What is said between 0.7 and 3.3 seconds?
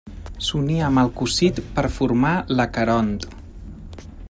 amb el Cocit per formar l'Aqueront.